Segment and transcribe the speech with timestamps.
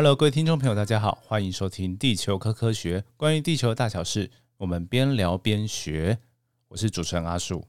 [0.00, 6.18] Hello，各位听众朋友，大家好，欢迎收听《地球科科学》，关于地球的大小事，我们边聊边学。
[6.68, 7.66] 我是主持人阿树，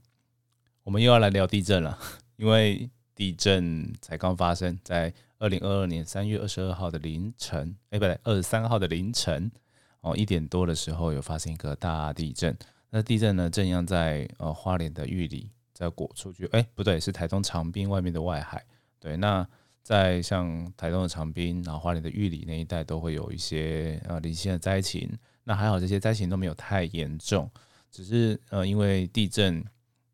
[0.83, 1.99] 我们又要来聊地震了，
[2.37, 9.51] 因为地震才刚发生在二零二二年三月二十二号的凌晨，哎，不对，二十三号的凌晨
[9.99, 12.57] 哦，一点多的时候有发生一个大地震。
[12.91, 18.63] 那地震呢，正央在呃花莲的玉里，在果出去，哎，不对，是台东长滨外面的外海。
[19.01, 19.45] 对，那。
[19.83, 25.11] 在像台东的长滨，然后花莲的玉里那一带，都会有一些呃零星的灾情。
[25.43, 27.49] 那还好，这些灾情都没有太严重，
[27.89, 29.65] 只是呃因为地震，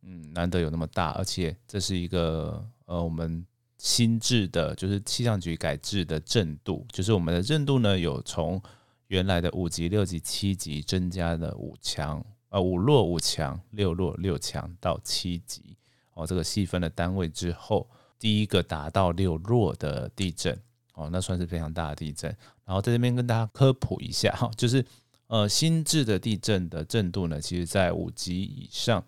[0.04, 3.46] 嗯，难得有那么大，而且这是一个呃我们
[3.78, 8.60] 新制的，就是气象局改制的震度，就是我们的震度呢有从
[9.08, 15.78] 原来的五级、六级、七级增加了五强，呃五弱五强、六弱六强到七级
[16.14, 17.86] 哦，这个细分的单位之后。
[18.20, 20.60] 第一个达到六弱的地震
[20.94, 22.36] 哦，那算是非常大的地震。
[22.66, 24.84] 然后在这边跟大家科普一下哈，就是
[25.28, 29.04] 呃新制的地震的震度呢，其实在五级以上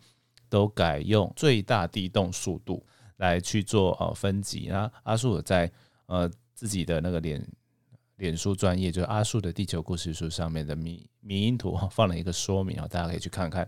[0.47, 2.85] 都改用最大地动速度
[3.17, 4.67] 来去做呃分级。
[4.69, 5.71] 那阿树在
[6.05, 7.43] 呃自己的那个脸
[8.17, 13.67] 脸书专业，就是阿树的地球故事书上面的迷迷音图放了一个说明啊，大家可以去看看。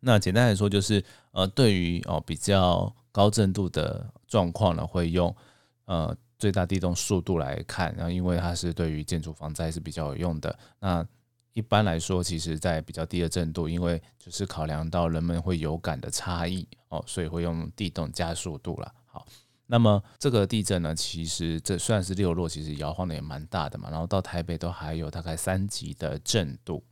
[0.00, 2.94] 那简单来说就是呃对于哦比较。
[3.14, 5.36] 高震度的状况呢，会用
[5.84, 10.58] 呃最大地动速度来看，然后因为它是对于建筑防灾是比较有用的。
[10.80, 11.06] 那
[11.52, 18.90] 一般来说，其实在比较低的震度，因为就是考量到人们会有感的差异哦，所以会用地动加速度了。
[19.04, 19.26] 好，
[19.66, 23.90] 那么这个地震呢，其实这虽然是六弱，其实摇晃的也蛮大的嘛。
[23.90, 26.82] 然后到台北都还有大概三级的震度。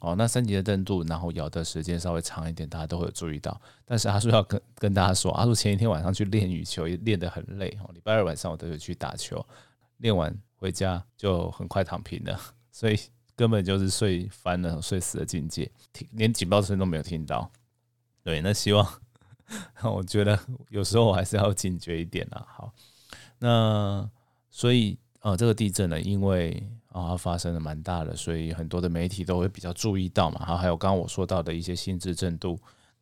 [0.00, 3.60] 哦，那三级的震度，然后摇的时间稍微长一点，大家都会有注意到。
[3.84, 7.68] 但是阿叔要跟跟大家说，阿叔前一天晚上去练羽球，练得很累。
[7.82, 9.44] 哦，礼拜二晚上我都有去打球，
[9.98, 12.40] 练完回家就很快躺平了，
[12.72, 12.98] 所以
[13.36, 15.70] 根本就是睡翻了、睡死的境界，
[16.12, 17.50] 连警报声都没有听到。
[18.22, 18.86] 对，那希望
[19.84, 20.38] 我觉得
[20.70, 22.46] 有时候我还是要警觉一点啊。
[22.48, 22.72] 好，
[23.38, 24.08] 那
[24.48, 30.38] 所以呃，这个地震呢，因为啊，发生的蛮大的，所以很多的媒体都会比较注意到嘛。
[30.40, 32.58] 然后还有刚刚我说到的一些心智震度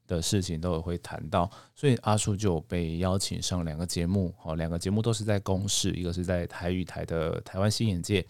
[0.06, 1.49] 的事情，都会谈到。
[1.75, 8.27] 所以阿叔就被邀请上两个节目，哦，两个节目都是在公视，一个是在台语台的台湾新眼界，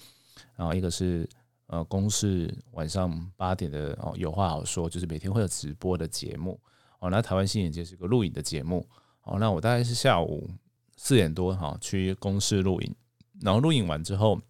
[0.55, 1.27] 然后一个是
[1.69, 6.61] 呃公视晚上八点的哦有话好说，就是每天会有直播的节目。
[6.99, 8.87] 哦，那台湾新眼界是个录影的节目。
[9.23, 10.51] 哦，那我大概是下午
[10.97, 12.95] 四点多哈去公视录影，
[13.41, 14.41] 然后录影完之后。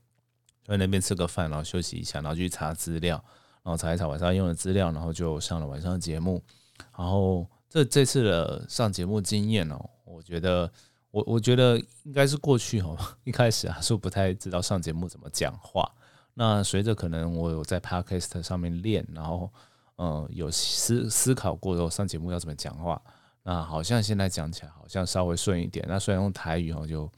[0.67, 3.17] 在那边吃个饭，然后休息一下，然后去查资料，
[3.63, 6.43] 然后查一查晚上用的资料，然后就上了晚上的节目。
[6.95, 10.71] 然后这这次的上节目经验哦，我觉得
[11.11, 12.95] 我我觉得应该是过去哦，
[13.25, 15.91] 一开始还是不太知道上节目怎么讲话。
[16.35, 19.51] 那随着可能我有在 Podcast 上面练，然后
[19.97, 23.01] 嗯有思思考过后上节目要怎么讲话，
[23.43, 25.83] 那好像现在讲起来好像稍微顺一点。
[25.89, 27.11] 那虽然用台语哦就。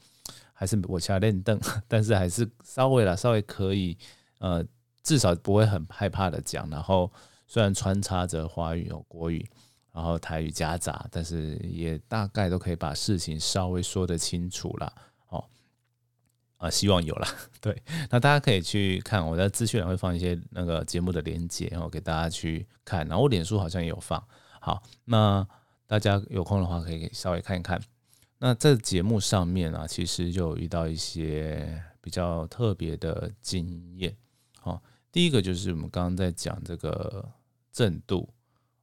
[0.61, 3.97] 还是我下练凳， 但是还是稍微啦，稍微可以，
[4.37, 4.63] 呃，
[5.01, 6.69] 至少不会很害怕的讲。
[6.69, 7.11] 然后
[7.47, 9.43] 虽然穿插着华语、有国语，
[9.91, 14.93] 然后台语夹杂，但是也大概都可以把事情稍微说得清楚了。
[15.29, 15.43] 哦，
[16.57, 17.27] 啊，希望有了。
[17.59, 22.99] 对，那大家可以去看我在资讯栏会放一些那个节目的连接，然后给大家去看。
[23.07, 24.23] 然后我脸书好像也有放。
[24.59, 25.43] 好，那
[25.87, 27.81] 大家有空的话可以稍微看一看。
[28.43, 34.17] 那在节目上面啊，其实就遇到一些比较特别的经验。
[34.63, 34.81] 哦，
[35.11, 37.23] 第一个就是我们刚刚在讲这个
[37.71, 38.27] 震度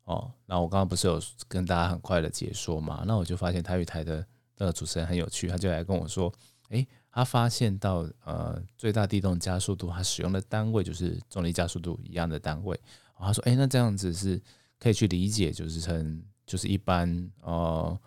[0.04, 3.02] 哦，那我刚刚不是有跟大家很快的解说嘛？
[3.04, 4.24] 那我就发现台语台的
[4.58, 6.32] 那个主持人很有趣，他就来跟我说，
[6.68, 12.78] 诶，他发现到呃最大地动加速度，他使用的单位就是重力加速度一样的单位。
[13.18, 14.40] 他说，诶，那这样子是
[14.78, 17.98] 可以去理解，就是成就是一般哦。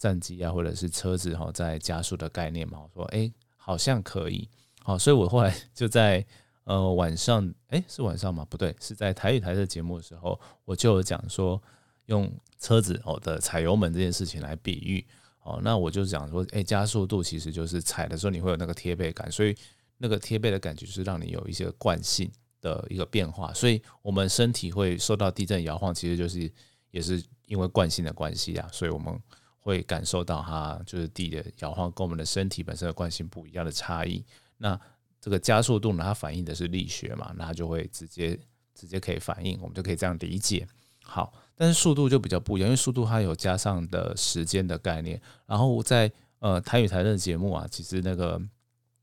[0.00, 4.48] 战机啊，或者是车子哈，在加速的概念嘛，我说哎，好像可以，
[4.82, 6.24] 好，所以我后来就在
[6.64, 8.42] 呃晚上，哎，是晚上吗？
[8.48, 11.62] 不对，是在台语台的节目的时候，我就有讲说
[12.06, 15.06] 用车子哦的踩油门这件事情来比喻，
[15.42, 19.54] 哦，那我就讲说，哎，加速度其实就是踩的时候你会有那个贴背感，所以
[19.98, 22.32] 那个贴背的感觉是让你有一些惯性
[22.62, 26.50] 的一个变化，所以我们身体会受到地震摇晃，其实就是
[26.90, 29.20] 也是因为惯性的关系啊，所以我们。
[29.60, 34.24] 会感受到它就是地的摇晃跟我们的身体本身的惯性不一样的差异。
[34.58, 34.78] 那
[35.20, 38.38] 这个加速度呢，它反映的是力学嘛，那它就会直接
[38.74, 40.66] 直接可以反映，我们就可以这样理解。
[41.02, 45.20] 好，但是速度就比较不一样，因为速度它有加上的时间的概念。
[45.46, 48.40] 然后在呃台语台的节目啊，其实那个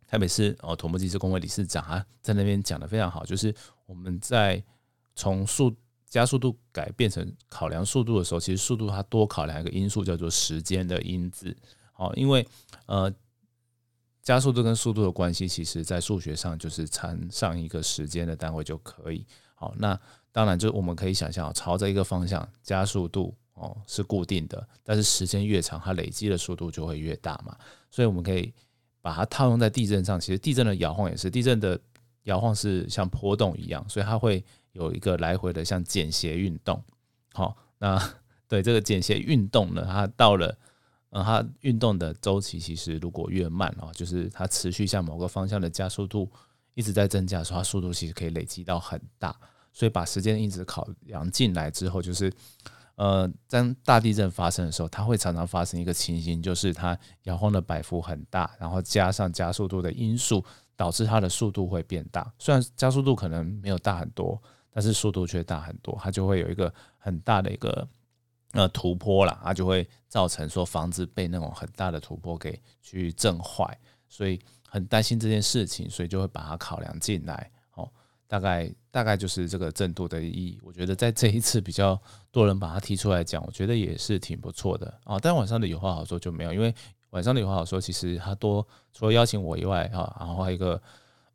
[0.07, 3.53] 台北市哦土木技师工会理事长啊，在那边讲的非常好，就是
[3.85, 4.63] 我们在
[5.15, 5.75] 从速
[6.09, 11.55] 加速度改变成考量速度的时候，其实速度它多考量一个因素叫做时间的因子。
[11.91, 12.47] 好，因为
[12.85, 13.13] 呃
[14.21, 19.25] 加速度跟速度的关系，其实在数学上就是乘上一个时间的单位就可以。
[19.55, 19.99] 好，那
[20.31, 27.57] 当然就我们可以想象，朝着一个方向加速度哦是固定的，但是时间越长，它累积的速度就会越大嘛。
[27.89, 28.53] 所以我们可以
[29.01, 31.79] 把它套用在地震上，其实地震的摇晃也是，地震的
[32.23, 34.43] 摇晃是像波动一样，所以它会
[34.77, 36.81] 有一个来回的像简谐运动。
[37.33, 38.01] 好，那
[38.47, 40.57] 对这个简谐运动呢，它到了
[41.09, 46.31] 呃它运动的周期其实如果越慢哦，就是它持续向某个方向的加速度。
[46.73, 49.35] 一直在增加的时候，它速度其实可以累积到很大，
[49.73, 52.31] 所以把时间一直考量进来之后，就是
[52.93, 60.45] 呃，当大地震发生的时候，它会常常发生一个情形，就是它摇晃的摆幅很大，然后加上加速度的因素，
[60.75, 62.31] 导致它的速度会变大。
[62.37, 64.39] 虽然加速度可能没有大很多，
[64.77, 67.87] 但是速度却大很多，它就会有一个很大的一个
[68.51, 73.75] 呃突破啦，它就会造成说房子被那种很大的突破给去震坏，
[74.07, 74.39] 所以。
[74.69, 77.49] 很担心这件事情，所以就会把它考量进来。
[77.75, 77.89] 哦，
[78.27, 80.59] 大概大概就是这个震度的意义。
[80.61, 81.97] 我觉得在这一次比较
[82.31, 85.17] 多人把它提出来讲，我觉得也是挺不错的啊。
[85.19, 86.75] 但晚上的有话好说就没有，因为
[87.11, 90.79] 晚上的有话好说，其实他多除了邀请我以外啊，然后还有一个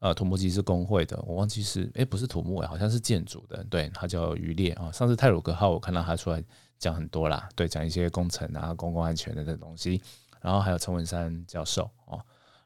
[0.03, 4.91] 呃土木技师工会的，我忘记是哎不是土木哎，好像是建筑的，对他叫余烈啊。
[4.91, 6.43] 上次泰鲁格号我看到他出来
[6.77, 10.03] 讲很多啦，对，讲一些工程啊、公共安全的这东西。
[10.41, 12.21] 然后还有陈文山教授哦。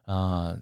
[0.06, 0.56] 啊，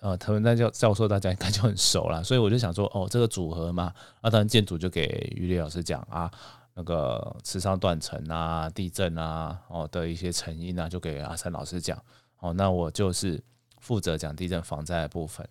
[0.00, 6.28] 呃，陈文山教教授大家应该就很熟了，所以我就想说，哦，这个组合嘛，那当然建筑就给于烈老师讲啊，
[6.74, 11.96] 那个磁商断层啊、地震啊，哦的一些成因啊，就给阿三老师讲，
[12.40, 13.40] 哦，那我就是
[13.78, 15.48] 负责讲地震防灾的部分，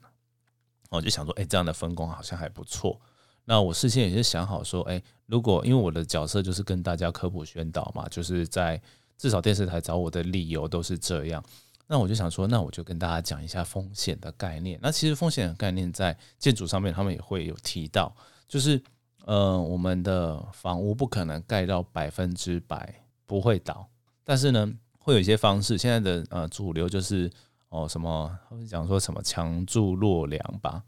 [0.89, 3.00] 我就想说，哎，这样的分工好像还不错。
[3.45, 8.81] 那我事先也是想好说，哎，如果因为我的角色就是跟大家科普宣导嘛，就是在
[9.18, 11.44] 至少电视台找我的理由都是这样。
[11.88, 14.78] 那我就想说，那我就跟大家讲一下风险的概念。
[14.81, 18.13] 那其实风险的概念在建筑上面，他们也会有提到，
[18.48, 18.81] 就是
[19.24, 22.94] 呃，我们的房屋不可能盖到百分之百
[23.25, 23.88] 不会倒，
[24.25, 24.69] 但是呢，
[25.00, 25.78] 会有一些方式。
[25.78, 27.31] 现在的呃主流就是
[27.69, 30.83] 哦什么他们，讲说什么强柱弱梁吧，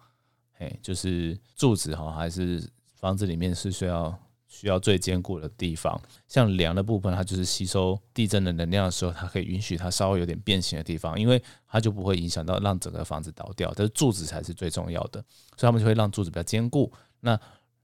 [0.54, 4.18] 嘿，就是柱子哈，还是房子里面是需要。
[4.52, 13.72] 需要最坚固的地方，像梁的部分，它就是吸收地震的能量的时候，它可以允许它稍微有点变形的地方，因为它就不会影响到让整个房子倒掉。
[13.76, 15.24] 但是柱子才是最重要的，
[15.56, 16.92] 所以他们就会让柱子比较坚固。
[17.20, 17.40] 那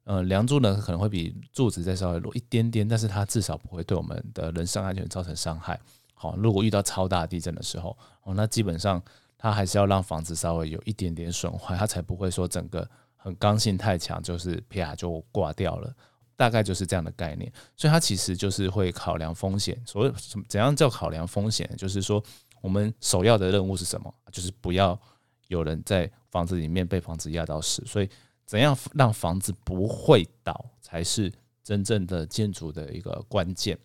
[0.05, 5.79] 呃，梁柱呢可能会比柱子再稍微弱一点点，但是它至少不会对我们的人身安全造成伤害。
[6.15, 8.99] 好，如果遇到超大地震的时候，哦，那基本上
[9.37, 15.93] 它还是要让房子稍微有一点点损坏，它才不会说整个很刚性太强，就是啪就挂掉了。
[16.37, 19.81] 大概就是这样的概念，所以它其实就是会考量风险。
[19.85, 21.65] 所谓什么怎样叫考量风险？
[21.77, 22.21] 就是说，
[22.59, 24.13] 我们首要的任务是什么？
[24.33, 24.99] 就是不要
[25.47, 27.81] 有人在房子里面被房子压到死。
[27.85, 28.09] 所以，
[28.45, 31.31] 怎样让房子不会倒，才是
[31.63, 33.79] 真正的建筑的一个关键，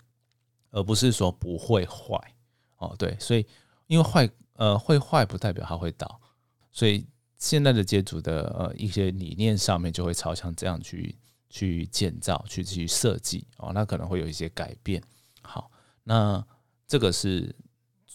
[0.71, 2.19] 而不是说不会坏。
[2.79, 3.47] 哦，对，所以
[3.87, 6.21] 因为坏呃会坏不代表它会倒，
[6.73, 11.17] 所以现在的建筑的呃一些理念上面就会朝向这样去。
[11.53, 15.03] 去建造、去去设计哦，那可能会有一些改变。
[15.43, 15.69] 好，
[16.05, 16.41] 那
[16.87, 17.53] 这个是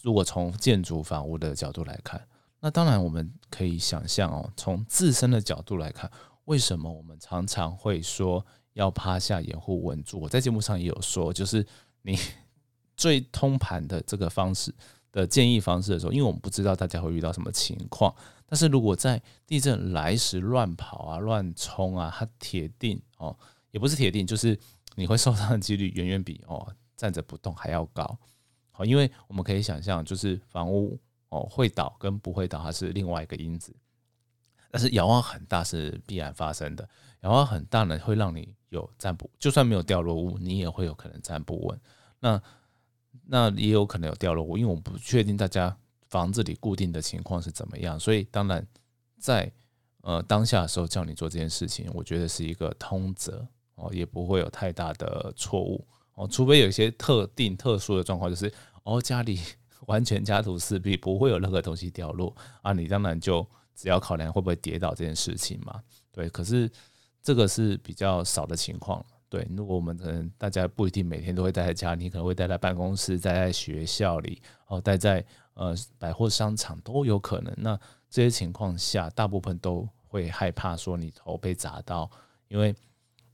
[0.00, 2.26] 如果从建筑房屋的角度来看，
[2.60, 6.10] 那当然我们可以想象哦，从自身的角度来看，
[6.46, 10.18] 为什么我们常常会说要趴下掩护稳住？
[10.18, 11.62] 我在节目上也有说，就是
[12.00, 12.18] 你
[12.96, 14.74] 最通盘的这个方式
[15.12, 18.14] 的建议方式的时候，因为我们不知道大家会遇到什么情况。
[18.48, 23.36] 但是如果在地震来时乱跑啊、乱冲啊，它铁定哦，
[23.72, 24.58] 也不是铁定，就是
[24.94, 28.18] 你会受伤的几率远远比哦站着不动还要高。
[28.70, 30.98] 好，因为我们可以想象，就是房屋
[31.28, 33.74] 哦会倒跟不会倒，它是另外一个因子。
[34.70, 36.88] 但是摇晃很大是必然发生的，
[37.22, 41.80] 摇晃很大呢会让你有站不，就算没有掉落物，你也会有可能站不稳。
[42.20, 42.40] 那
[43.26, 45.76] 那也有可能有掉落物，因为我不确定大家。
[46.08, 47.98] 房子里固定的情况是怎么样？
[47.98, 48.64] 所以当然，
[49.18, 49.52] 在
[50.02, 58.50] 呃当下的时候叫你做这件事情，我觉得是一个通则哦，也不会有太大的错误哦，除非有一些特定特殊的状况，就是
[58.84, 59.40] 哦家里
[59.86, 65.82] 完全家徒四壁，不会有任何东西掉落啊，你当然就只要考量会不会跌倒这件事情嘛。
[66.12, 66.70] 对，可是
[67.20, 69.04] 这个是比较少的情况。
[69.28, 75.24] 对，如果我们可能大家不一定每天都会待在家里，可能会待在办公室、待在学校里，哦，待在。
[75.58, 77.50] 呃，百货商场都有可能。
[77.56, 77.74] 那
[78.10, 82.10] 这些情况下，大部分都会害怕说你头被砸到，
[82.48, 82.76] 因为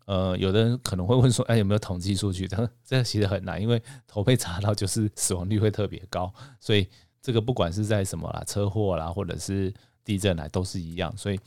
[0.06, 2.46] 呃，有的人可能会问说，哎，有没有统计数据？
[2.46, 6.88] 这这其实很难，因为头被砸到就是死亡率会特别高，所以
[7.20, 11.40] 这个不管是在什么啦，车祸啦，或者是地震来都是一样，所以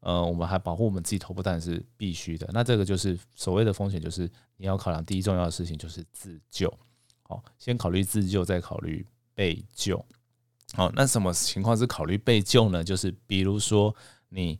[0.00, 2.48] 呃，我们还保护我们自己头部当然是必须的。
[2.52, 6.72] 那这个就是所谓的风险，就是你要考量第一重要的事情就是自救，
[7.22, 10.02] 好，先考虑自救，再考虑被救。
[10.72, 12.82] 好，那什么情况是考虑被救呢？
[12.82, 13.94] 就是比如说
[14.28, 14.58] 你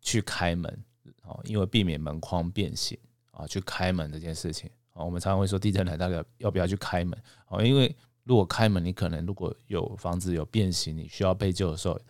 [0.00, 0.84] 去开门，
[1.24, 2.98] 哦，因为避免门框变形
[3.32, 7.20] 啊，去开门这件事情啊，我们常常会说地震来到底要不要去开门？
[7.48, 12.00] 哦，因为如果开门，你可能如果有房子有变形，你需要被救的时候，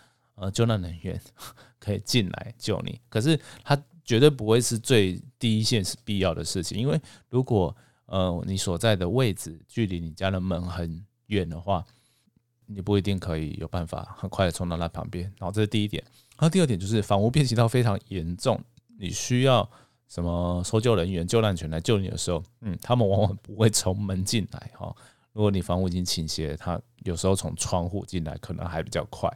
[0.42, 1.20] 呃，救难人员
[1.80, 3.00] 可以进来救你。
[3.08, 7.74] 可是它绝对不会是最第一线是必要的事情，因为如果
[8.06, 11.84] 呃你所在的位置距离你家的门很远的话。
[12.66, 16.02] 你不一定可以有办法很快的冲到那旁边，然后这是第一点。
[16.38, 18.58] 然后第二点就是房屋变形到非常严重，
[18.98, 19.68] 你需要
[20.08, 24.94] 什么搜救人员、救难犬来救你的时候，嗯，他们往往不会从门进来哈。
[25.34, 29.30] 如果你房屋已经倾斜，他有时候从窗户进来可能还比较快。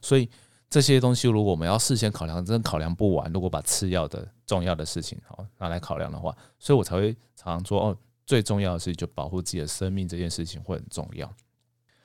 [0.00, 0.26] 所以
[0.70, 3.32] 这些东西如果我们要事先考量，真的考量不完。
[3.32, 11.32] 如果把次要的重要的事情好拿来考量的话，所以我才会常常说哦，最重要的事情就保护自己的生命这件事情会很重要。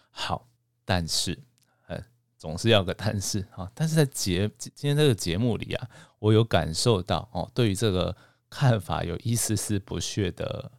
[0.10, 0.48] 好。
[0.86, 1.42] 但是，
[1.88, 1.98] 呃，
[2.38, 3.72] 总是要个但是啊。
[3.74, 5.90] 但是在节今天这个节目里啊，
[6.20, 8.14] 我有感受到哦，对于这个
[8.50, 10.70] 看法有一丝丝不屑的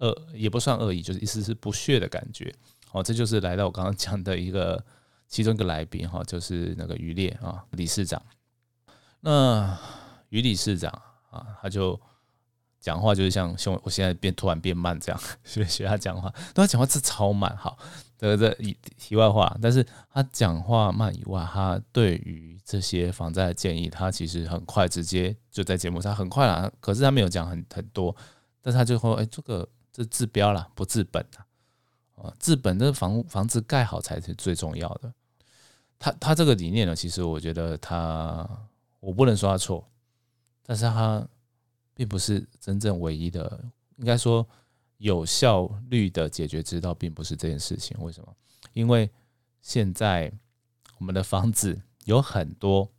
[0.00, 2.54] 恶，也不算恶意，就是一丝丝不屑的感觉。
[2.92, 4.84] 哦，这就是来到我刚刚讲的一个
[5.28, 8.22] 其中一个来宾哈，就是那个于烈啊，理事长。
[9.20, 9.78] 那
[10.28, 10.90] 于理事长
[11.30, 12.00] 啊，他就
[12.80, 17.78] 讲话就是像像我现在变突然变慢这样， 学学他讲话，但他讲话是超慢，好。
[18.18, 26.72] 这个这题外话，但是他讲话慢以外，他对于这些防灾的建议，他其实很快直接就在节目上很快啦。
[26.80, 28.16] 可是他没有讲很很多，
[28.62, 31.44] 但是他就说：“哎，这个这治标了，不治本啊！
[32.16, 35.12] 啊，治本的房房子盖好才是最重要的。”
[35.98, 38.46] 他他这个理念呢，其实我觉得他
[39.00, 39.88] 我不能说他错，
[40.64, 41.26] 但是他
[41.94, 43.64] 并不是真正唯一的，
[43.96, 44.46] 应该说。
[44.98, 48.34] 有效率的解决之道并不是这件事情，为什么？
[48.72, 49.10] 因为
[49.60, 50.32] 现在
[50.96, 52.90] 我们的房子有很多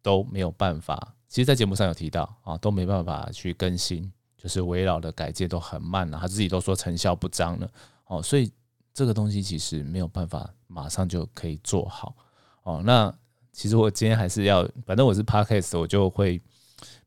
[0.00, 7.70] 都没有办法，其实，在节目上有提到啊，都没办法去更新，就是围绕的改建都很慢了，他自己都说成效不彰了，
[8.06, 8.50] 哦，所以
[8.92, 12.14] 这个东西其实没有办法马上就可以做好，
[12.62, 13.14] 哦，那
[13.52, 16.40] 其实我今天还是要，反正我是 podcast，我就会。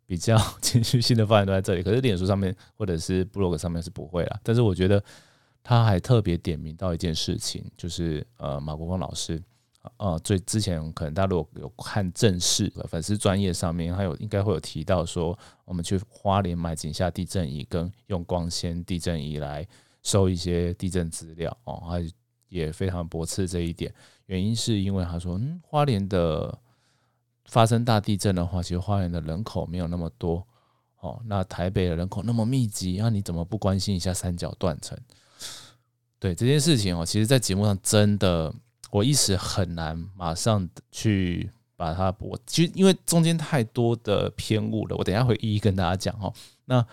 [0.10, 4.39] 比较 情绪性的发言都在这里，可是脸书上面或者是 blog 上面是不会啦。
[4.41, 5.03] 但是我觉得
[5.62, 9.39] 他还特别点名到一件事情，就是呃马国峰老师，
[9.98, 19.63] 呃最之前可能大家如果有看正式粉丝专业上面，还有应该会有提到说，我们去花莲买井下地震仪，跟用光纤地震仪来
[20.03, 22.13] 收一些地震资料哦，他
[22.48, 23.94] 也非常驳斥这一点，
[24.25, 26.58] 原因是因为他说，嗯，花莲的。
[27.46, 30.46] 发生大地震的话，其实花莲的人口没有那么多，
[31.00, 34.96] 哦，那台北的人口那么密集，那你怎么不关心一下三角断层？
[36.20, 38.53] 对这件事情哦，其实，在节目上真的
[38.91, 46.32] 我一时很难马上去把它驳，其实因为中间太多的偏误了，我等下会一一跟大家讲哦。
[46.65, 46.86] 那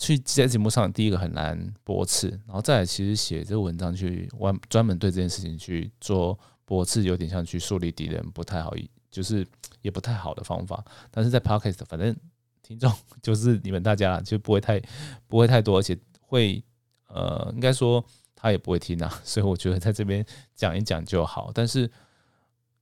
[0.00, 8.74] 去在节目上，第一个很难驳斥，然后再来，其实写这个文章去专专门对这件事情去做驳斥，有点像去树立敌人，不太好，
[9.12, 9.46] 就是。
[9.82, 12.14] 也不太好的方法，但是在 podcast 反正
[12.62, 12.92] 听众
[13.22, 14.78] 就是你们大家就不会太
[15.26, 16.62] 不会太多，而且会
[17.06, 18.04] 呃应该说
[18.36, 20.22] 他也不会听啊， 所以我觉得在这边
[20.54, 21.50] 讲一讲就好。
[21.54, 21.90] 但是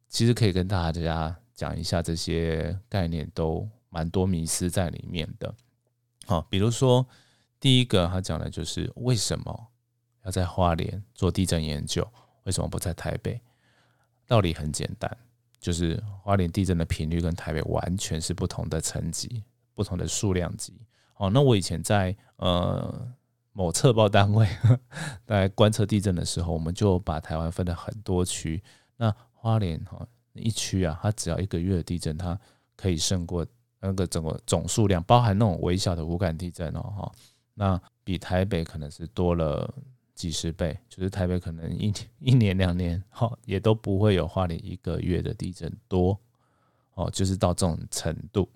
[0.09, 5.55] 其实可以跟大家讲一下这些概念，都蛮多迷思在里面的。
[6.29, 7.05] 好，比如说
[7.59, 9.69] 第一个他讲的就是为什么
[10.25, 12.07] 要在花莲做地震研究，
[12.45, 13.41] 为什么不在台北？
[14.27, 15.11] 道理很简单。
[15.61, 19.43] 就是花莲地震的频率跟台北完全是不同的层级、
[19.75, 20.73] 不同的数量级。
[21.17, 23.13] 哦，那我以前在呃
[23.53, 24.47] 某测报单位
[25.27, 28.63] 来观测地震的时候，我们就把台湾分了很多区。
[28.97, 32.39] 那花莲哈一区啊，它只要一个月的地震，它
[32.77, 33.45] 可以胜过
[33.81, 37.13] 那个整个总数量，包含那种微小的无感地震哦哈。
[37.55, 39.73] 那比台北可能是多了。
[40.19, 46.19] 几十倍，就是台北可能一 一年两年，哈，也都不会有花莲一个月的地震多，
[46.95, 48.49] 哦，就是到这种程度。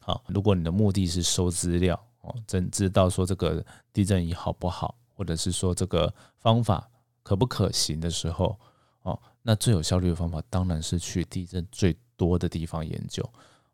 [0.00, 6.88] 好，如果你的目的是收资料，哦，真知道说这个地震仪好不好，或者是说这个方法
[7.22, 8.58] 可不可行的时候，
[9.02, 13.22] 哦，那最有效率的方法当然是去地震最多的地方研究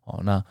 [0.07, 0.19] 哦。
[0.23, 0.43] 那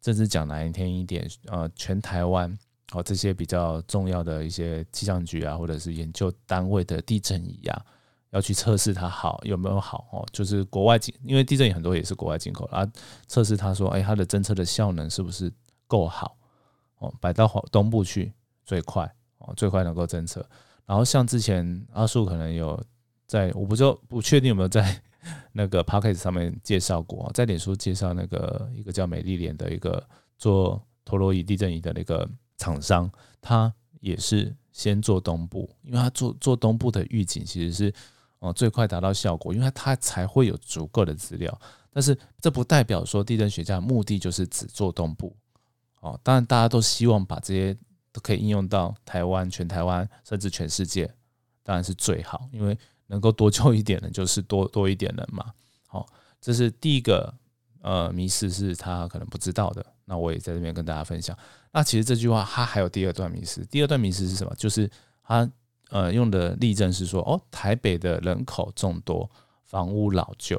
[0.00, 2.56] 这是讲难听一点，呃，全台湾
[2.92, 7.84] 哦这些比较重要的一些气象局啊，或者是研究单位的地震仪啊，
[8.30, 10.26] 要去测试它好有没有好哦。
[10.32, 12.86] 就是国外进，因为地震仪很多也是国外进口啊，
[13.26, 15.52] 测试它说，哎，它的侦测的效能是不是
[15.86, 16.36] 够好
[16.98, 17.12] 哦？
[17.20, 18.32] 摆到东部去
[18.64, 20.44] 最快哦，最快能够侦测。
[20.86, 22.82] 然后像之前阿树可能有。
[23.30, 25.00] 在我不知道不确定有没有在
[25.52, 30.02] 那个 p o c k e t 上面介绍过，在脸书介绍那个一个叫美丽莲的一个
[30.38, 33.10] 做陀螺仪地震仪的那个厂商，
[33.40, 37.92] 他也是先做东部，因为他做做东部的预警其实是
[38.38, 41.60] 哦最快达到效果，因为他才会有足够的资料。
[41.92, 45.36] 但是这不代表说地震学家的目的就是只做东部
[46.00, 47.74] 哦，当然大家都希望把这些
[48.12, 51.12] 都可以应用到台湾、全台湾甚至全世界，
[51.62, 52.78] 当然是最好，因为。
[53.10, 55.52] 能够多救一点人，就是多多一点人嘛。
[55.88, 56.06] 好，
[56.40, 57.34] 这是第一个
[57.82, 59.84] 呃迷思，是他可能不知道的。
[60.04, 61.36] 那我也在这边跟大家分享。
[61.72, 64.54] 那其实这句话它还有第二段迷思，第二段迷思是什么？
[64.56, 64.88] 就是
[65.24, 65.48] 他
[65.90, 69.28] 呃用的例证是说，哦，台北的人口众多，
[69.64, 70.56] 房屋老旧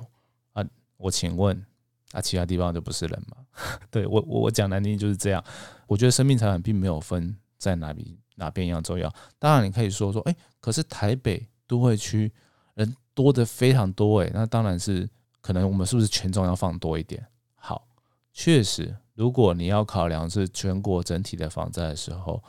[0.52, 0.64] 啊。
[0.98, 1.66] 我请问
[2.12, 3.38] 啊，其他地方就不是人吗？
[3.90, 5.42] 对我我我讲难听就是这样。
[5.88, 9.14] 我觉得生命财产并没有分在哪里哪边一样重要。
[9.40, 11.48] 当然你可以说说，哎，可是台北。
[11.72, 12.30] 都会区
[12.74, 15.10] 人多的非常多诶，那当然是
[15.40, 17.26] 可能我们是不是权重要放多一点？
[17.56, 17.88] 好，
[18.34, 22.44] 确实，如果你要考量是全国整体的防灾的时候，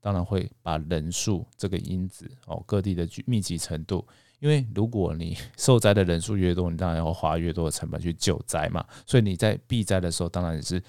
[0.00, 4.04] 当然会把人数这个因子哦，各地的密集程度，
[4.40, 10.82] 因为如果你受灾的人数越多，你当然要花越多的成本去救灾嘛，所以你在避灾的时候，当然也是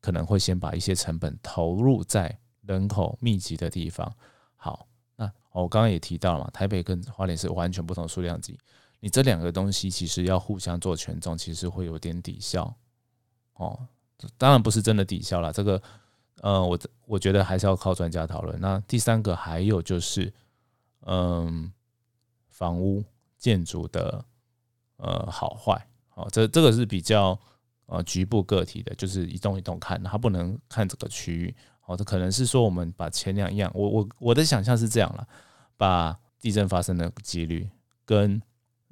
[0.00, 4.14] 可能会先把一些成本投入在人口密集的地方。
[4.54, 4.87] 好。
[5.60, 8.58] 我刚刚也提到了嘛，台北跟花莲是完全不同数量级，
[9.00, 12.74] 你这两个东西其实要互相做权重，其实会有点抵消。
[13.54, 13.86] 哦，
[14.36, 15.82] 当然不是真的抵消了，这个，
[16.42, 18.60] 呃，我我觉得还是要靠专家讨论。
[18.60, 20.32] 那第三个还有就是，
[21.06, 21.72] 嗯，
[22.48, 23.04] 房屋
[23.36, 24.24] 建筑的
[24.96, 27.38] 呃好坏，哦，这这个是比较
[27.86, 31.54] 呃局部个体的，就是一栋一栋看，它不能看整个区域。
[31.86, 35.26] 哦，这可能是说我们把前两样，我我我的想象是这样了，
[35.78, 37.66] 把地震发生的几率
[38.04, 38.42] 跟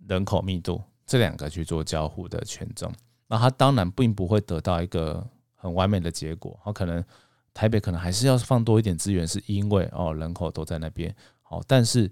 [0.09, 2.91] 人口密度这两个去做交互的权重，
[3.27, 6.59] 那它当然并不会得到一个很完美的结果。
[6.65, 7.05] 它，可能
[7.53, 11.15] 台北可能还是要放多一点资源，是因为哦人口都在那边。
[11.43, 12.11] 好，但是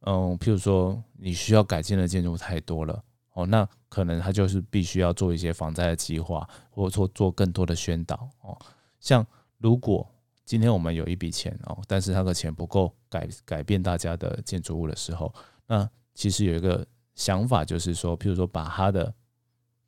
[0.00, 8.28] 嗯，譬如说你需要改建的建筑太多了，哦，那可能它就是必须要做一些防灾的计划，或者说做更多的宣导。
[8.42, 8.58] 哦，
[9.00, 9.26] 像
[9.58, 10.06] 如果
[10.44, 15.34] 今天我们有一笔钱哦，但是那个钱不够改改变大家的建筑物的时候，
[15.66, 19.12] 那其实有一个想法，就是说，譬如说把它的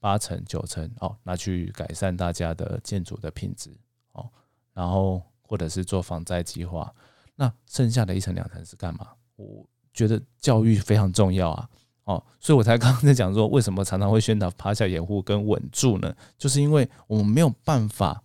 [0.00, 3.76] 八成九成哦拿去改善大家的建筑的品质
[4.12, 4.28] 哦，
[4.72, 6.92] 然后或者是做防灾计划，
[7.34, 9.08] 那剩下的一层两层是干嘛？
[9.36, 11.68] 我觉得教育非常重要啊
[12.04, 16.14] 哦，所以我才刚刚在讲说，为什么常常会宣导趴下掩护跟稳住呢？
[16.38, 18.22] 就是因为我们没有办法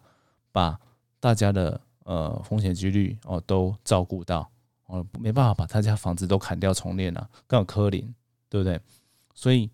[0.51, 0.79] 把
[1.19, 4.49] 大家的呃，风险几率哦都照顾到
[4.87, 8.13] 哦，没办法把他家房子都砍掉重练啊，更有科林，
[8.49, 8.79] 对不对？
[9.33, 9.69] 所以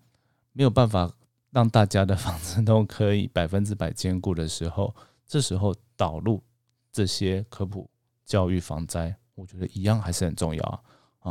[0.52, 1.10] 没有办法
[1.50, 4.94] 让大家的房子都可以 百分之百坚固的时候，
[5.26, 6.42] 这时候导入
[6.92, 7.88] 这些科普
[8.24, 10.80] 教育防灾，我觉得一样还是很重要啊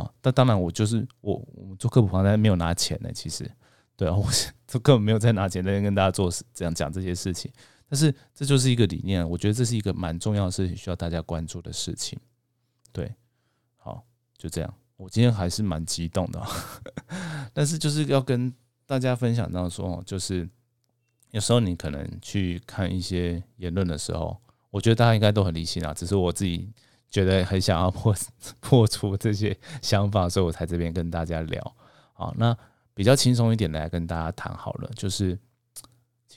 [0.02, 0.12] 啊！
[0.20, 3.50] 但当然，我就是我，我们做科普防灾没有拿钱呢，其实
[3.96, 7.50] 对啊，我是 根本没有在拿钱在跟大家做这样讲这些事情。
[7.88, 12.18] 但是这就是一个理念，我觉得这是一个蛮重要的事情，需要大家关注的事情。
[12.92, 13.14] 对，
[13.76, 14.04] 好，
[14.36, 14.74] 就这样。
[14.98, 16.42] 我今天还是蛮激动的，
[17.54, 18.52] 但是就是要跟
[18.84, 20.46] 大家分享到说，就是
[21.30, 24.36] 有时候你可能去看一些言论的时候，
[24.70, 26.70] 我觉得大家应该都很理性啊，只是我自己
[27.08, 28.14] 觉得很想要破
[28.60, 31.76] 破除这些想法，所以我才这边跟大家聊。
[32.12, 32.54] 好，那
[32.92, 35.38] 比较轻松一点来跟大家谈好了，就是。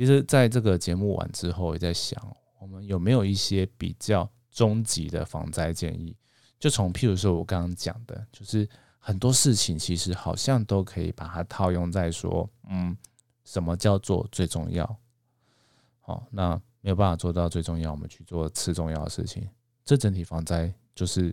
[0.02, 2.20] 其实，在这个节目完之后，也在想，
[2.58, 6.18] 我们有没有一些比较终极的防灾建议？
[6.60, 12.98] 就从譬如说，我刚刚讲的，就是很多事情其实好像都可以把它套用在说，嗯，
[13.44, 14.98] 什么叫做最重要？
[16.00, 19.48] 好，那没有办法做到最重要，我们去做次重要的事情。
[19.86, 21.32] 这整体防灾就是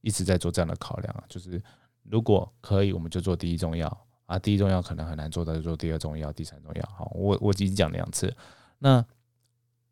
[0.00, 1.60] 一直在做这样的考量啊，就是
[2.04, 4.06] 如果可以，我们就做第一重要。
[4.30, 6.88] 啊，第一重要可能很难做到，就做第二重要、第三重要。
[6.96, 8.32] 好，我我已经讲两次。
[8.78, 9.04] 那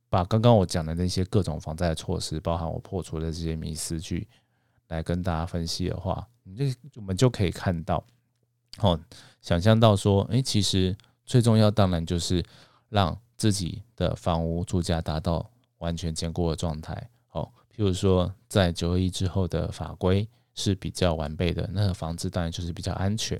[0.08, 4.28] 把刚刚我讲的那些各种防灾的措施，包含我破除的这些迷思，去
[4.86, 8.04] 来跟大家分析的话，你这我们就可以看到，
[8.78, 9.00] 哦，
[9.42, 10.96] 想象到说，诶，其实
[11.26, 12.40] 最重要当然就是
[12.90, 17.10] 让自己的房屋住家达到完全坚固的状态。
[17.32, 17.42] 哦，
[17.74, 23.36] 譬如说在九二一之后的法规是比较完备的，那个房子当然就是比较安全。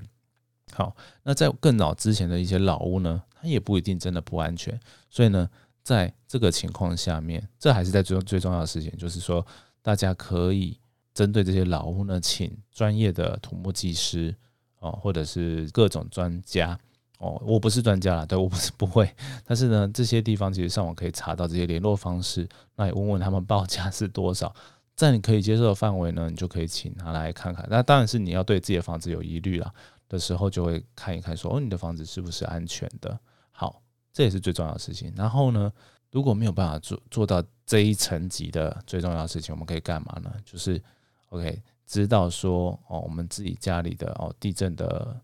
[0.73, 4.79] 好，那在更早之前的一些老屋呢，它也不一定真的不安全。
[5.09, 5.49] 所以呢，
[5.83, 9.45] 在这个情况下面，这还是在最最重要的事情，就是说
[9.81, 10.77] 大家可以
[11.13, 14.33] 针对这些老屋呢，请专业的土木技师
[14.79, 16.77] 哦，或者是各种专家
[17.17, 17.41] 哦。
[17.45, 24.53] 我不是专家啦，对我不是 不会，但是呢，这些地方其实上网可以查到这些联络方式，那也问问他们报价是多少，
[24.95, 27.65] 在你可以接受的范围呢，你就可以请他来看看。
[27.69, 29.73] 那当然是你要对自己的房子有疑虑了。
[30.09, 33.17] 的时候就会看一看，说哦，你的房子是不是安全的？
[33.51, 35.13] 好，这也是最重要的事情。
[35.15, 35.71] 然后呢，
[36.11, 40.33] 如果没有办法做做到这一层级的最重要的事情，我们可以干嘛呢？
[40.43, 40.81] 就是
[41.27, 45.15] OK，知道说哦，我们自己家里的哦地震的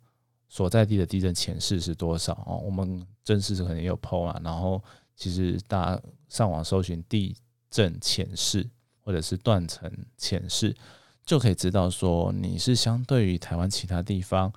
[0.48, 2.62] 所在地的地震潜势是多少哦？
[2.63, 4.39] 我们正式可能也有 PO 啊。
[4.43, 4.80] 然后
[5.15, 7.36] 其实大家上网搜寻地
[7.71, 8.69] 震潜势
[9.02, 10.76] 或者是断层潜势，
[11.26, 14.54] 就可以知道说你是相对于台湾其他地方。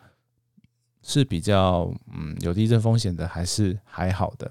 [1.03, 4.51] 是比较嗯有地震风险的，还是还好的？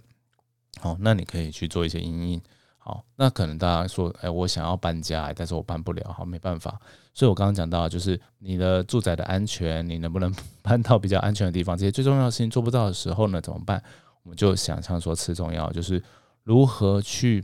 [0.80, 2.42] 好，那你可以去做一些阴影。
[2.78, 6.80] 好，那可能大家说，哎，我想要搬家，但是我搬不了，好，没办法。
[7.14, 11.78] 所以我刚刚讲到，就是你的住宅的安全，你能不能 搬到比较安全的地方？
[11.78, 13.84] 这些最重要的事情做不到的时候呢，怎么办？
[14.24, 16.02] 我们就想象说，次重要就是
[16.44, 17.44] 如何去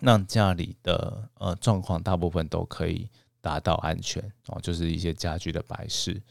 [0.00, 3.10] 让家里的呃状况大部分都可以
[3.42, 6.22] 达到安全哦，就是一些家具的摆饰。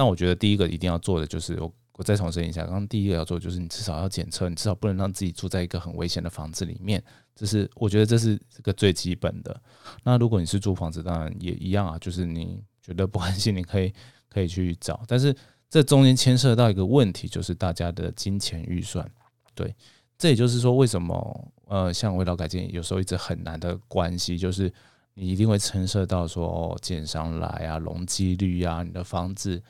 [0.00, 7.04] 那我觉得第一个一定要做的就是我我再重申一下，刚刚第一个要做就是你至少要检测，你至少不能让自己住在一个很危险的房子里面，
[7.36, 9.60] 这是我觉得这是个最基本的。
[10.02, 13.92] 那如果你是租房子，当然也一样啊，就是你觉得不安心，你可以
[14.30, 15.36] 可以去找，但是
[15.68, 19.06] 这中间牵涉到一个问题，就是大家的金钱预算。
[19.54, 19.76] 对，
[20.16, 24.72] 这也就是说为什么呃像围绕改建有时候一直很难的关系，就是
[25.12, 29.62] 你一定会牵涉到说哦建商来啊，容积率啊，你的房子。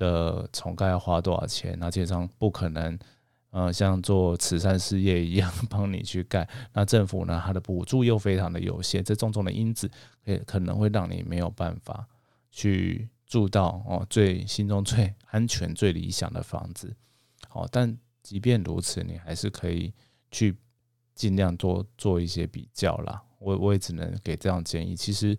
[0.00, 1.76] 的重盖要花多少钱？
[1.78, 2.98] 那基本上不可能，
[3.50, 6.48] 呃，像做慈善事业一样 帮你去盖。
[6.72, 9.90] 那政府呢，它的补助又非常的有限，这种种的因子，
[10.24, 12.06] 也可能会让你没有办法
[12.50, 16.96] 去住到哦最心中最安全、最理想的房子。
[17.46, 19.92] 好，但即便如此，你还是可以
[20.30, 20.56] 去
[21.14, 23.22] 尽量多做一些比较啦。
[23.38, 24.96] 我我也只能给这样建议。
[24.96, 25.38] 其实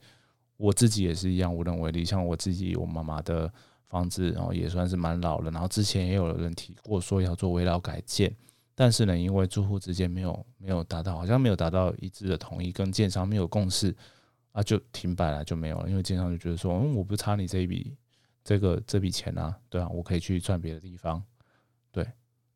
[0.57, 2.05] 我自己也是一样，无能为力。
[2.05, 3.51] 像我自己，我妈妈的。
[3.91, 8.33] 房子然后也算是蛮老了，然后之前也有人提过说要做围绕改建，
[8.73, 13.93] 但是呢，因为住户之间没有没有达到，好像没有达到一致的同意，跟建商没有共识
[14.53, 15.89] 啊，就停摆了，就没有了。
[15.89, 17.93] 因为建商就觉得说，嗯，我不差你这一笔
[18.45, 21.21] 这个这笔钱啊，对啊，我可以去赚别的地方，
[21.91, 22.07] 对，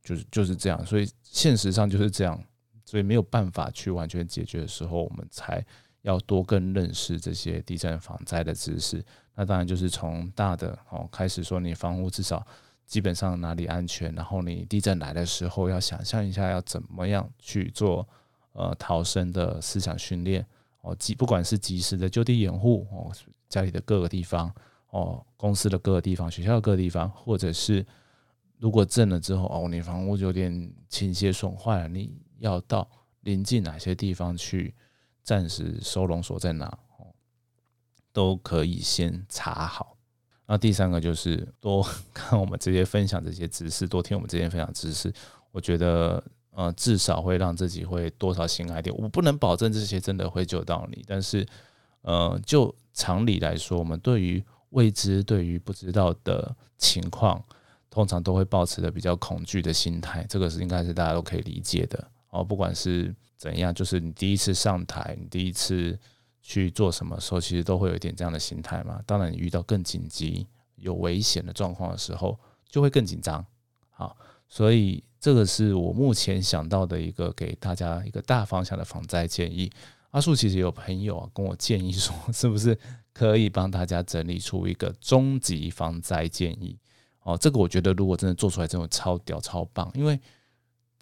[0.02, 0.86] 就是就是这样。
[0.86, 2.42] 所以现实上就是这样，
[2.86, 5.62] 所以没有办法去完全解决的时候，我们才
[6.06, 9.04] 要多更认识这些地震防灾的知识。
[9.34, 12.46] 那当然就是从大的哦开始说，你房屋至少
[12.86, 18.08] 基本上哪里安全，然后你地震来的时候要想象一下要怎么样去做
[18.54, 20.46] 呃逃生的思想训练
[20.82, 23.12] 哦，及不管是及时的就地掩护哦，
[23.50, 24.54] 家里的各个地方
[24.92, 27.84] 哦，公司的各个地方，学校的各个地方，或者是
[28.60, 32.88] 如果震了之后哦，你房屋有点倾斜损坏了，你要到
[33.22, 34.74] 临近哪些地方去
[35.26, 36.78] 暂时收容所在哪？
[38.14, 39.98] 都可以先查好。
[40.46, 45.12] 那第三个就是多看我们这些分享这些知识，多听我们这些分享知识。
[45.52, 48.96] 我觉得呃，至少会让自己会多少心安点。
[48.96, 51.46] 我不能保证这些真的会救到你，但是
[52.04, 57.44] 呃，就常理来说，我们对于未知、对于不知道的情况，
[57.90, 60.26] 通常都会保持的比较恐惧的心态。
[60.30, 62.08] 这个是应该是大家都可以理解的。
[62.30, 65.98] 哦，不管是怎样，就是你第一次上台，你第一次。
[66.48, 69.02] 去做什么时候，其实都会有一点这样的心态嘛。
[69.08, 70.46] 当然，你遇到更紧急、
[70.76, 73.44] 有危险的状况的时候，就会更紧张。
[73.90, 74.16] 好，
[74.48, 79.72] 所以这个是我目前想到的一个给大家一个大方向的防灾建议。
[80.12, 82.78] 阿树其实有朋友啊跟我建议说， 是不是
[83.12, 86.78] 可以帮大家整理出一个终极防灾建议？
[87.24, 90.20] 哦，这个我觉得如果真的做出来，真的超屌、超棒，因为。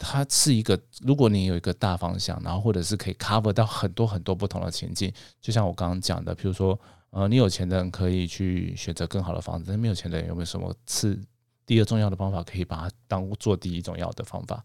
[0.04, 6.78] 它是一个，如果你有一个大方向，然后或者是可以 cover 到很多很多不同的情境，就像我刚刚讲的，比如说，
[7.10, 11.18] 呃，你有钱的人可以去选择更好的房子，但没有钱的人有没有什么次
[11.66, 14.62] 第二重要的方法可以把它当做第一重要的方法？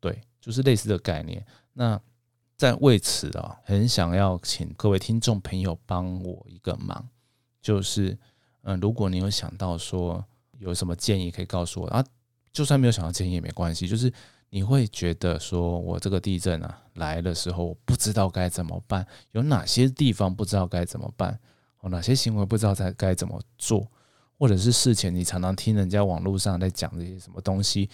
[0.00, 1.44] 对，就是类似的概念。
[1.72, 2.00] 那
[2.56, 7.08] 在为此啊，很想要请各位听众朋友帮我一个忙，
[7.60, 8.18] 就是，
[8.62, 10.24] 嗯，如果你有想到说。
[10.58, 12.04] 有什么建议可以告诉我啊？
[12.52, 14.12] 就算没有想到建议也没关系，就是
[14.54, 21.38] 你会觉得说我这个地震啊来的时候，我不知道该怎么办，有哪些地方不知道该怎么办，
[21.80, 23.90] 哦，哪些行为不知道该该怎么做，
[24.38, 27.88] 或者是事前你常常听人家网络上在讲这些什么东西，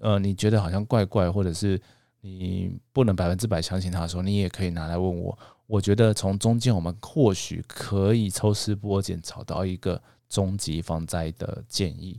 [0.00, 1.78] 呃，你觉得好像怪怪，或者是
[2.22, 5.38] 你不能百分之百相信他的时候，你也可以拿来问我。
[5.66, 12.18] 我觉得从中间我们或许可以抽丝剥茧，找到一个终极防灾的建议。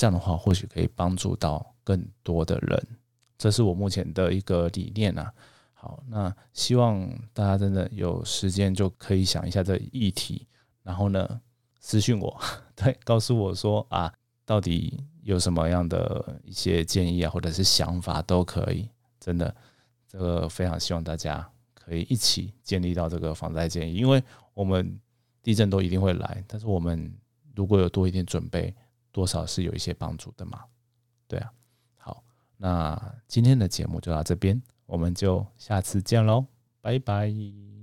[0.00, 2.82] 这样的话，或许可以帮助到更多的人。
[3.36, 5.30] 这是我目前的一个理念啊。
[5.74, 10.46] 好，那希望大家真的有时间就可以想一下这议题，
[10.82, 11.38] 然后呢
[11.80, 12.40] 私信我，
[12.74, 14.10] 对，告诉我说啊，
[14.46, 18.88] 到底有什么样的一些建议啊，或者是想法都可以。
[19.18, 19.54] 真的，
[20.08, 21.46] 这个非常希望大家。
[21.74, 24.22] 可以一起建立到这个防灾建议，因为
[24.54, 24.98] 我们
[25.42, 27.12] 地震都一定会来，但是我们
[27.54, 28.74] 如果有多一点准备，
[29.12, 30.64] 多少是有一些帮助的嘛。
[31.26, 31.52] 对啊，
[31.96, 32.22] 好，
[32.56, 36.46] 那今天的节目就到这边，我们就下次见喽，
[36.80, 37.79] 拜拜。